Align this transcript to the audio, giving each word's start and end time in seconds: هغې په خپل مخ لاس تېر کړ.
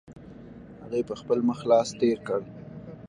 هغې 0.83 1.01
په 1.09 1.15
خپل 1.21 1.39
مخ 1.49 1.59
لاس 1.69 1.89
تېر 1.99 2.17
کړ. 2.27 2.41